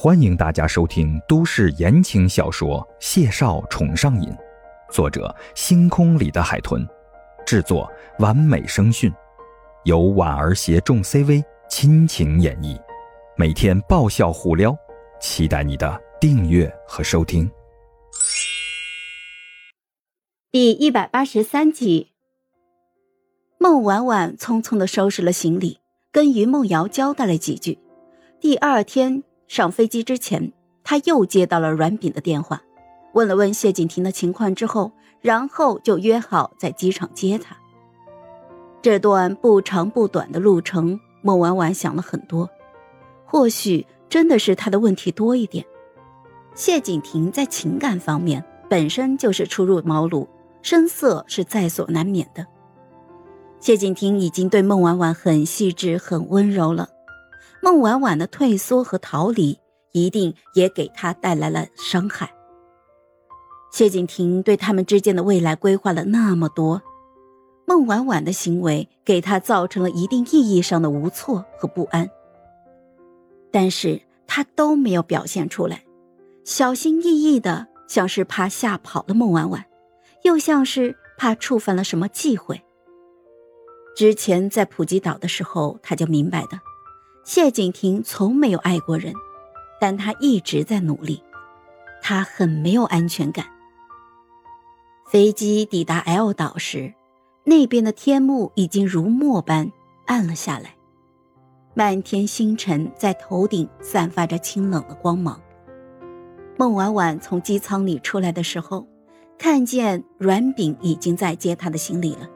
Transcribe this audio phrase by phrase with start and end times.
[0.00, 4.30] 欢迎大家收听都市言情小说《谢少宠上瘾》，
[4.92, 6.86] 作者：星空里的海豚，
[7.44, 9.12] 制作：完美声讯，
[9.82, 12.80] 由婉儿携众 CV 亲情演绎，
[13.36, 14.72] 每天爆笑互撩，
[15.20, 17.50] 期待你的订阅和收听。
[20.52, 22.12] 第一百八十三集，
[23.58, 25.80] 孟婉婉匆匆的收拾了行李，
[26.12, 27.80] 跟于梦瑶交代了几句，
[28.40, 29.24] 第二天。
[29.48, 30.52] 上飞机之前，
[30.84, 32.62] 他又接到了阮炳的电话，
[33.14, 37.56] 问了问谢景婷的情况之后，然后就约好在机场接他。
[38.80, 42.48] 这段不长不短的路程，孟婉婉想了很多，
[43.24, 45.64] 或许真的是他的问题多一点。
[46.54, 50.26] 谢景婷在情感方面本身就是初入茅庐，
[50.60, 52.46] 声色是在所难免的。
[53.60, 56.88] 谢景婷已经对孟婉婉很细致、很温柔了。
[57.62, 59.58] 孟婉婉的退缩和逃离，
[59.92, 62.32] 一定也给他带来了伤害。
[63.70, 66.80] 谢景亭对他们之间的未来规划了那么多，
[67.66, 72.08] 孟婉婉的行为给他造成了一定意义上的无措和不安。
[73.50, 75.84] 但是他都没有表现出来，
[76.44, 79.66] 小心翼翼的，像是怕吓跑了孟婉婉，
[80.22, 82.62] 又像是怕触犯了什么忌讳。
[83.96, 86.60] 之前在普吉岛的时候，他就明白的。
[87.28, 89.12] 谢景亭从没有爱过人，
[89.78, 91.22] 但他一直在努力。
[92.00, 93.44] 他很没有安全感。
[95.06, 96.94] 飞机抵达 L 岛时，
[97.44, 99.70] 那边的天幕已经如墨般
[100.06, 100.74] 暗了下来，
[101.74, 105.38] 漫天星辰在头顶散发着清冷的光芒。
[106.56, 108.88] 孟婉婉从机舱里出来的时候，
[109.36, 112.26] 看见阮炳已经在接她的行李了，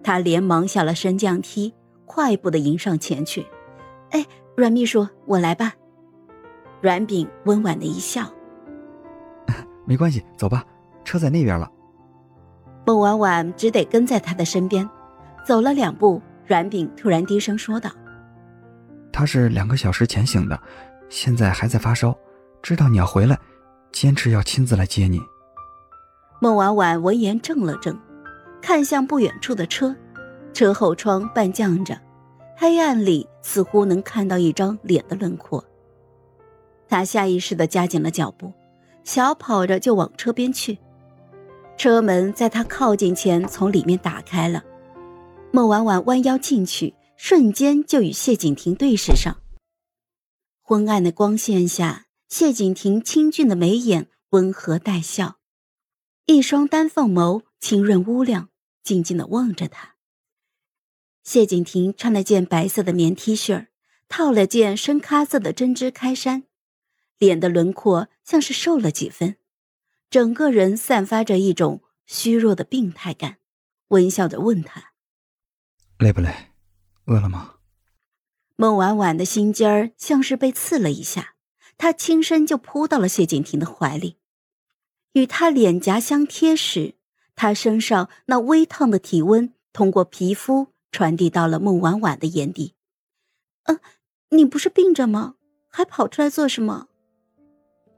[0.00, 1.74] 她连忙下了升降梯，
[2.06, 3.44] 快步的迎上前去。
[4.10, 4.24] 哎，
[4.56, 5.72] 阮秘书，我来吧。
[6.80, 8.24] 阮炳温婉的一笑，
[9.84, 10.64] 没关系，走吧，
[11.04, 11.70] 车在那边了。
[12.86, 14.88] 孟婉婉只得跟在他的身边，
[15.44, 17.90] 走了两步，阮炳突然低声说道
[19.12, 20.58] ：“他是两个小时前醒的，
[21.08, 22.16] 现在还在发烧，
[22.62, 23.38] 知道你要回来，
[23.92, 25.20] 坚持要亲自来接你。”
[26.40, 27.98] 孟婉婉闻言怔了怔，
[28.62, 29.94] 看向不远处的车，
[30.54, 31.98] 车后窗半降着。
[32.60, 35.64] 黑暗里似乎能看到一张脸的轮廓。
[36.88, 38.52] 他下意识地加紧了脚步，
[39.04, 40.76] 小跑着就往车边去。
[41.76, 44.64] 车门在他靠近前从里面打开了，
[45.52, 49.36] 孟婉婉弯腰进去，瞬间就与谢景亭对视上。
[50.60, 55.36] 昏暗的光线下，谢景亭清俊的眉眼温和带笑，
[56.26, 58.48] 一双丹凤眸清润乌亮，
[58.82, 59.94] 静静地望着他。
[61.28, 63.66] 谢景亭穿了件白色的棉 T 恤
[64.08, 66.44] 套了件深咖色的针织开衫，
[67.18, 69.36] 脸的轮廓像是瘦了几分，
[70.08, 73.36] 整个人散发着一种虚弱的病态感，
[73.88, 74.92] 微笑着问他
[76.00, 76.32] ：“累不累？
[77.04, 77.56] 饿了吗？”
[78.56, 81.34] 孟婉婉的心尖儿像是被刺了一下，
[81.76, 84.16] 她轻身就扑到了谢景亭的怀里，
[85.12, 86.94] 与他脸颊相贴时，
[87.36, 90.68] 他身上那微烫的体温通过皮肤。
[90.90, 92.74] 传递到了孟婉婉的眼底。
[93.64, 93.78] 嗯，
[94.30, 95.34] 你不是病着吗？
[95.70, 96.88] 还跑出来做什么？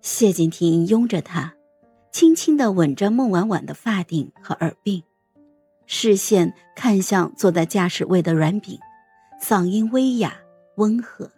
[0.00, 1.54] 谢景亭拥着她，
[2.10, 5.04] 轻轻的吻着孟婉婉的发顶和耳鬓，
[5.86, 8.78] 视线看向坐在驾驶位的阮炳，
[9.40, 10.36] 嗓音微哑
[10.76, 11.30] 温和：“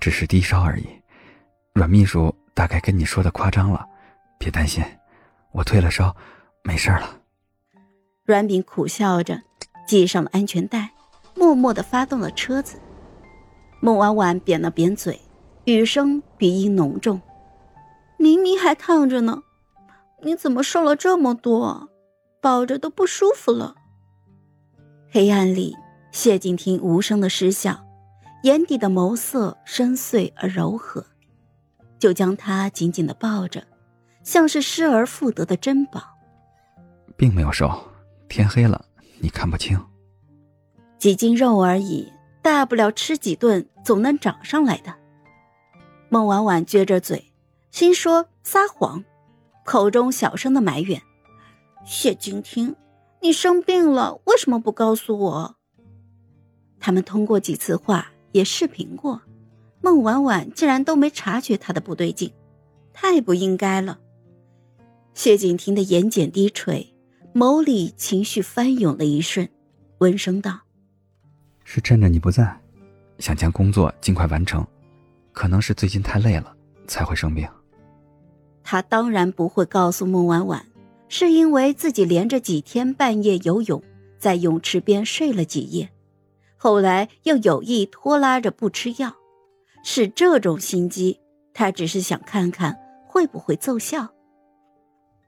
[0.00, 0.86] 只是低烧而已，
[1.74, 3.86] 阮秘书大概跟你说的夸张了，
[4.38, 4.82] 别担心，
[5.52, 6.16] 我退了烧，
[6.62, 7.20] 没事了。”
[8.24, 9.42] 阮炳苦笑着。
[9.86, 10.90] 系上了安全带，
[11.34, 12.78] 默默的发动了车子。
[13.80, 15.20] 孟婉婉扁了扁嘴，
[15.64, 17.20] 语声鼻音浓重
[18.18, 19.42] ：“明明还烫着呢，
[20.22, 21.88] 你怎么瘦了这么多？
[22.40, 23.74] 抱着都不舒服了。”
[25.12, 25.76] 黑暗里，
[26.10, 27.84] 谢景亭无声的失笑，
[28.42, 31.04] 眼底的眸色深邃而柔和，
[31.98, 33.62] 就将她紧紧的抱着，
[34.22, 36.02] 像是失而复得的珍宝。
[37.16, 37.70] 并没有瘦，
[38.28, 38.84] 天黑了。
[39.24, 39.80] 你看不清，
[40.98, 42.12] 几斤肉而已，
[42.42, 44.94] 大不了吃几顿，总能长上来的。
[46.10, 47.32] 孟婉婉撅着嘴，
[47.70, 49.02] 心说撒谎，
[49.64, 51.00] 口中小声的埋怨
[51.86, 52.76] ：“谢景听，
[53.22, 55.56] 你生病了，为什么不告诉我？”
[56.78, 59.22] 他们通过几次话也视频过，
[59.80, 62.30] 孟婉婉竟然都没察觉他的不对劲，
[62.92, 63.98] 太不应该了。
[65.14, 66.93] 谢景亭的眼睑低垂。
[67.34, 69.48] 眸里情绪翻涌了一瞬，
[69.98, 70.60] 温声道
[71.64, 72.56] ：“是趁着你不在，
[73.18, 74.64] 想将工作尽快完成。
[75.32, 76.54] 可能是最近太累了
[76.86, 77.44] 才会生病。
[78.62, 80.64] 他当然不会告诉孟婉婉，
[81.08, 83.82] 是因为自己连着几天半夜游泳，
[84.16, 85.90] 在泳池边睡了几夜，
[86.56, 89.12] 后来又有意拖拉着不吃药，
[89.82, 91.18] 是这种心机。
[91.52, 92.78] 他只是想看看
[93.08, 94.08] 会不会奏效。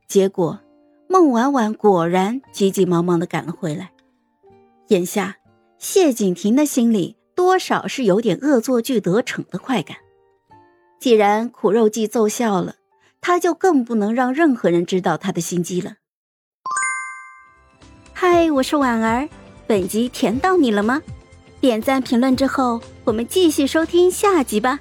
[0.07, 0.61] 结果，
[1.09, 3.93] 孟婉婉果然急急忙忙的赶了回来。
[4.89, 5.37] 眼下，
[5.79, 9.97] 谢景亭的心里多少是有点恶作剧得逞的快感。
[10.99, 12.77] 既然苦肉计奏效了。
[13.19, 15.95] 他就更不能让任何人知道他的心机了。
[18.13, 19.29] 嗨，我是婉儿，
[19.67, 21.03] 本集甜到你了吗？
[21.61, 24.79] 点赞评论之后，我们继续收听下集吧。